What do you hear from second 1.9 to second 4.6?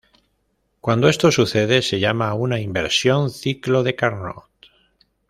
llama una inversión ciclo de Carnot.